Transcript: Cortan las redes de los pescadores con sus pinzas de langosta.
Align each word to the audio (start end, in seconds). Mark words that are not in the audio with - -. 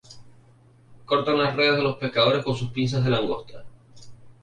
Cortan 1.05 1.37
las 1.37 1.55
redes 1.55 1.77
de 1.77 1.83
los 1.83 1.97
pescadores 1.97 2.43
con 2.43 2.55
sus 2.55 2.71
pinzas 2.71 3.03
de 3.03 3.11
langosta. 3.11 3.63